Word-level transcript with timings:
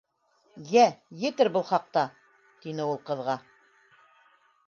—Йә, 0.69 0.85
етер 1.23 1.49
был 1.57 1.65
хаҡта, 1.67 2.05
—тине 2.63 2.89
ул 2.93 2.99
ҡыҙға. 3.11 3.39